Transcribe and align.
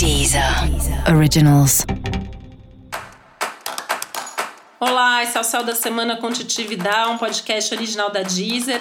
Deezer 0.00 0.42
Originals. 1.14 1.84
Olá, 4.80 5.22
esse 5.22 5.36
é 5.36 5.40
o 5.42 5.44
Céu 5.44 5.62
da 5.62 5.74
Semana 5.74 6.16
com 6.16 6.32
Titi 6.32 6.62
Vidal, 6.62 7.10
um 7.10 7.18
podcast 7.18 7.74
original 7.74 8.10
da 8.10 8.22
Deezer. 8.22 8.80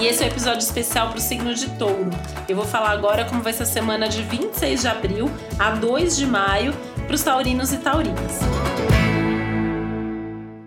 E 0.00 0.06
esse 0.06 0.22
é 0.22 0.26
o 0.26 0.28
um 0.28 0.30
episódio 0.30 0.60
especial 0.60 1.08
para 1.08 1.18
o 1.18 1.20
signo 1.20 1.52
de 1.56 1.70
touro. 1.70 2.10
Eu 2.48 2.54
vou 2.54 2.64
falar 2.64 2.92
agora 2.92 3.24
como 3.24 3.42
vai 3.42 3.52
ser 3.52 3.64
a 3.64 3.66
semana 3.66 4.08
de 4.08 4.22
26 4.22 4.82
de 4.82 4.86
abril 4.86 5.28
a 5.58 5.72
2 5.72 6.16
de 6.16 6.24
maio 6.24 6.72
para 7.04 7.16
os 7.16 7.22
taurinos 7.24 7.72
e 7.72 7.78
taurinas. 7.78 8.38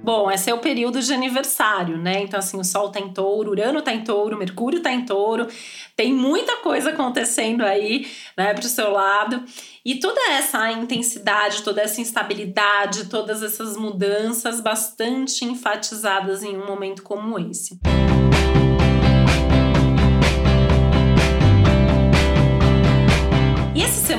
Bom, 0.05 0.29
esse 0.29 0.51
é 0.51 0.53
o 0.53 0.59
período 0.59 1.01
de 1.01 1.11
aniversário, 1.11 1.97
né? 1.97 2.21
Então, 2.21 2.37
assim, 2.37 2.59
o 2.59 2.63
Sol 2.63 2.91
tá 2.91 2.99
em 2.99 3.11
touro, 3.11 3.49
Urano 3.49 3.81
tá 3.81 3.91
em 3.91 4.03
touro, 4.03 4.37
Mercúrio 4.37 4.79
tá 4.79 4.91
em 4.91 5.03
touro, 5.03 5.47
tem 5.95 6.13
muita 6.13 6.57
coisa 6.57 6.91
acontecendo 6.91 7.63
aí, 7.63 8.05
né, 8.37 8.53
pro 8.53 8.61
seu 8.65 8.91
lado. 8.91 9.43
E 9.83 9.95
toda 9.95 10.21
essa 10.29 10.71
intensidade, 10.71 11.63
toda 11.63 11.81
essa 11.81 11.99
instabilidade, 11.99 13.05
todas 13.05 13.41
essas 13.41 13.75
mudanças 13.75 14.61
bastante 14.61 15.43
enfatizadas 15.43 16.43
em 16.43 16.55
um 16.55 16.67
momento 16.67 17.01
como 17.01 17.39
esse. 17.39 17.79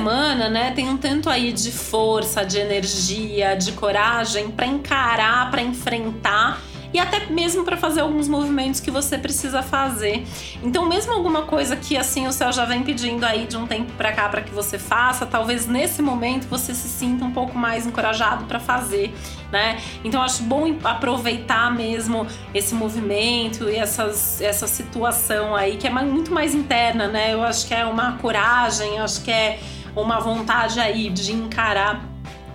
Semana, 0.07 0.47
né, 0.47 0.71
tem 0.71 0.87
um 0.87 0.95
tanto 0.95 1.29
aí 1.29 1.51
de 1.51 1.69
força, 1.69 2.45
de 2.45 2.57
energia, 2.57 3.55
de 3.55 3.73
coragem 3.73 4.49
para 4.49 4.65
encarar, 4.65 5.51
para 5.51 5.61
enfrentar 5.61 6.61
e 6.93 6.99
até 6.99 7.25
mesmo 7.25 7.65
para 7.65 7.75
fazer 7.75 7.99
alguns 7.99 8.29
movimentos 8.29 8.79
que 8.79 8.89
você 8.89 9.17
precisa 9.17 9.61
fazer. 9.61 10.25
Então, 10.63 10.87
mesmo 10.87 11.11
alguma 11.11 11.41
coisa 11.41 11.75
que 11.75 11.97
assim 11.97 12.25
o 12.25 12.31
céu 12.31 12.53
já 12.53 12.63
vem 12.63 12.83
pedindo 12.83 13.25
aí 13.25 13.45
de 13.45 13.57
um 13.57 13.67
tempo 13.67 13.91
para 13.97 14.13
cá 14.13 14.29
para 14.29 14.41
que 14.41 14.51
você 14.51 14.79
faça, 14.79 15.25
talvez 15.25 15.67
nesse 15.67 16.01
momento 16.01 16.47
você 16.47 16.73
se 16.73 16.87
sinta 16.87 17.25
um 17.25 17.31
pouco 17.31 17.57
mais 17.57 17.85
encorajado 17.85 18.45
para 18.45 18.61
fazer, 18.61 19.13
né? 19.51 19.77
Então, 20.05 20.21
acho 20.21 20.41
bom 20.43 20.73
aproveitar 20.85 21.75
mesmo 21.75 22.25
esse 22.53 22.73
movimento 22.73 23.69
e 23.69 23.75
essas, 23.75 24.39
essa 24.39 24.67
situação 24.67 25.53
aí 25.53 25.75
que 25.75 25.85
é 25.85 25.89
muito 25.89 26.33
mais 26.33 26.55
interna, 26.55 27.09
né? 27.09 27.33
Eu 27.33 27.43
acho 27.43 27.67
que 27.67 27.73
é 27.73 27.85
uma 27.85 28.13
coragem, 28.13 28.95
eu 28.95 29.03
acho 29.03 29.21
que 29.21 29.31
é 29.31 29.59
uma 30.01 30.19
vontade 30.19 30.79
aí 30.79 31.09
de 31.09 31.31
encarar 31.33 32.05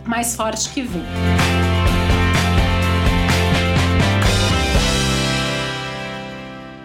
mais 0.07 0.37
forte 0.37 0.69
que 0.71 0.83
vem. 0.83 1.03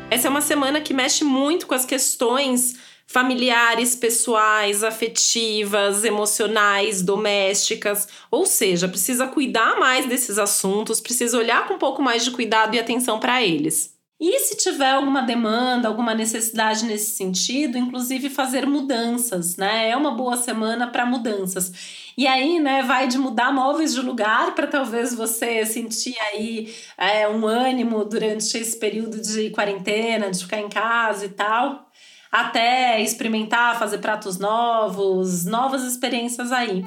Essa 0.10 0.28
é 0.28 0.32
uma 0.32 0.42
semana 0.42 0.82
que 0.82 0.94
mexe 0.94 1.24
muito 1.24 1.68
com 1.68 1.76
as 1.76 1.86
questões 1.86 2.76
familiares, 3.06 3.96
pessoais, 3.96 4.84
afetivas, 4.84 6.04
emocionais, 6.04 7.02
domésticas. 7.02 8.08
Ou 8.32 8.46
seja, 8.46 8.88
precisa 8.88 9.28
cuidar 9.28 9.80
mais 9.80 10.08
desses 10.08 10.40
assuntos, 10.40 11.00
precisa 11.00 11.38
olhar 11.38 11.68
com 11.68 11.76
um 11.76 11.80
pouco 11.80 12.02
mais 12.02 12.24
de 12.26 12.32
cuidado 12.32 12.76
e 12.76 12.80
atenção 12.80 13.20
para 13.20 13.44
eles. 13.44 13.97
E 14.20 14.40
se 14.40 14.58
tiver 14.58 14.92
alguma 14.92 15.22
demanda, 15.22 15.88
alguma 15.88 16.16
necessidade 16.16 16.86
nesse 16.86 17.16
sentido, 17.16 17.78
inclusive 17.78 18.32
fazer 18.32 18.66
mudanças, 18.66 19.58
né? 19.58 19.90
É 19.90 19.96
uma 19.96 20.16
boa 20.16 20.36
semana 20.36 20.88
para 20.88 21.06
mudanças. 21.06 21.72
E 22.18 22.26
aí, 22.26 22.60
né, 22.60 22.82
vai 22.82 23.08
de 23.08 23.16
mudar 23.16 23.54
móveis 23.54 23.94
de 23.94 24.02
lugar 24.02 24.56
para 24.56 24.66
talvez 24.66 25.14
você 25.14 25.64
sentir 25.68 26.16
aí 26.34 26.74
é, 26.98 27.30
um 27.30 27.46
ânimo 27.46 28.04
durante 28.06 28.58
esse 28.58 28.80
período 28.80 29.22
de 29.22 29.52
quarentena, 29.52 30.32
de 30.32 30.44
ficar 30.44 30.62
em 30.62 30.70
casa 30.70 31.26
e 31.26 31.30
tal, 31.30 31.88
até 32.32 33.00
experimentar, 33.00 33.78
fazer 33.78 34.00
pratos 34.00 34.40
novos, 34.40 35.46
novas 35.46 35.84
experiências 35.84 36.52
aí. 36.52 36.84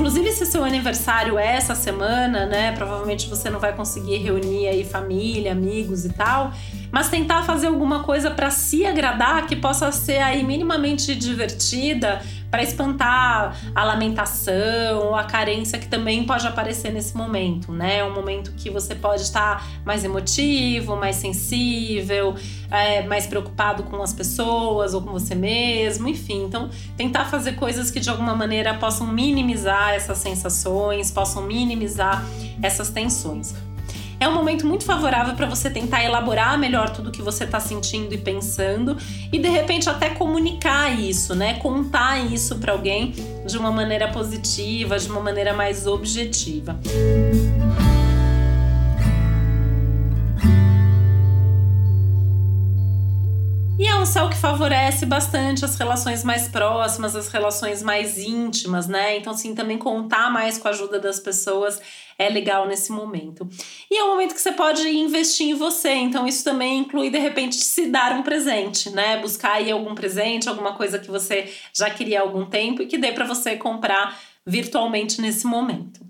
Inclusive, 0.00 0.32
se 0.32 0.46
seu 0.46 0.64
aniversário 0.64 1.38
é 1.38 1.56
essa 1.56 1.74
semana, 1.74 2.46
né? 2.46 2.72
Provavelmente 2.72 3.28
você 3.28 3.50
não 3.50 3.60
vai 3.60 3.76
conseguir 3.76 4.16
reunir 4.16 4.66
aí 4.66 4.82
família, 4.82 5.52
amigos 5.52 6.06
e 6.06 6.08
tal 6.08 6.54
mas 6.92 7.08
tentar 7.08 7.44
fazer 7.44 7.68
alguma 7.68 8.02
coisa 8.02 8.30
para 8.30 8.50
se 8.50 8.84
agradar 8.84 9.46
que 9.46 9.54
possa 9.54 9.92
ser 9.92 10.18
aí 10.18 10.42
minimamente 10.42 11.14
divertida 11.14 12.20
para 12.50 12.62
espantar 12.62 13.56
a 13.74 13.84
lamentação 13.84 14.98
ou 15.04 15.14
a 15.14 15.24
carência 15.24 15.78
que 15.78 15.86
também 15.86 16.24
pode 16.24 16.46
aparecer 16.46 16.92
nesse 16.92 17.16
momento, 17.16 17.72
né? 17.72 17.98
É 17.98 18.04
um 18.04 18.12
momento 18.12 18.52
que 18.52 18.68
você 18.70 18.94
pode 18.94 19.22
estar 19.22 19.66
mais 19.84 20.04
emotivo, 20.04 20.96
mais 20.96 21.16
sensível, 21.16 22.34
é, 22.70 23.02
mais 23.02 23.26
preocupado 23.26 23.84
com 23.84 24.02
as 24.02 24.12
pessoas 24.12 24.94
ou 24.94 25.02
com 25.02 25.12
você 25.12 25.34
mesmo, 25.34 26.08
enfim. 26.08 26.44
Então, 26.44 26.70
tentar 26.96 27.26
fazer 27.26 27.52
coisas 27.52 27.90
que 27.90 28.00
de 28.00 28.10
alguma 28.10 28.34
maneira 28.34 28.74
possam 28.74 29.06
minimizar 29.06 29.94
essas 29.94 30.18
sensações, 30.18 31.10
possam 31.10 31.42
minimizar 31.42 32.24
essas 32.62 32.90
tensões. 32.90 33.54
É 34.20 34.28
um 34.28 34.34
momento 34.34 34.66
muito 34.66 34.84
favorável 34.84 35.34
para 35.34 35.46
você 35.46 35.70
tentar 35.70 36.04
elaborar 36.04 36.58
melhor 36.58 36.90
tudo 36.90 37.10
que 37.10 37.22
você 37.22 37.44
está 37.44 37.58
sentindo 37.58 38.12
e 38.12 38.18
pensando 38.18 38.98
e 39.32 39.38
de 39.38 39.48
repente 39.48 39.88
até 39.88 40.10
comunicar 40.10 40.90
isso, 40.90 41.34
né? 41.34 41.54
Contar 41.54 42.18
isso 42.30 42.58
para 42.58 42.72
alguém 42.72 43.14
de 43.46 43.56
uma 43.56 43.70
maneira 43.70 44.08
positiva, 44.08 44.98
de 44.98 45.08
uma 45.08 45.22
maneira 45.22 45.54
mais 45.54 45.86
objetiva. 45.86 46.78
E 46.84 47.79
um 54.00 54.06
céu 54.06 54.30
que 54.30 54.36
favorece 54.36 55.04
bastante 55.04 55.62
as 55.62 55.76
relações 55.76 56.24
mais 56.24 56.48
próximas, 56.48 57.14
as 57.14 57.28
relações 57.28 57.82
mais 57.82 58.16
íntimas, 58.16 58.88
né? 58.88 59.18
Então, 59.18 59.34
sim, 59.34 59.54
também 59.54 59.76
contar 59.76 60.30
mais 60.30 60.56
com 60.56 60.68
a 60.68 60.70
ajuda 60.70 60.98
das 60.98 61.20
pessoas 61.20 61.78
é 62.18 62.30
legal 62.30 62.66
nesse 62.66 62.92
momento. 62.92 63.46
E 63.90 63.98
é 63.98 64.04
um 64.04 64.08
momento 64.08 64.34
que 64.34 64.40
você 64.40 64.52
pode 64.52 64.88
investir 64.88 65.48
em 65.48 65.54
você, 65.54 65.92
então 65.92 66.26
isso 66.26 66.42
também 66.42 66.78
inclui 66.78 67.10
de 67.10 67.18
repente 67.18 67.56
se 67.56 67.88
dar 67.88 68.12
um 68.12 68.22
presente, 68.22 68.88
né? 68.88 69.18
Buscar 69.18 69.56
aí 69.56 69.70
algum 69.70 69.94
presente, 69.94 70.48
alguma 70.48 70.72
coisa 70.72 70.98
que 70.98 71.10
você 71.10 71.52
já 71.74 71.90
queria 71.90 72.20
há 72.20 72.22
algum 72.22 72.46
tempo 72.46 72.80
e 72.80 72.86
que 72.86 72.96
dê 72.96 73.12
para 73.12 73.26
você 73.26 73.54
comprar 73.54 74.18
virtualmente 74.46 75.20
nesse 75.20 75.46
momento. 75.46 76.09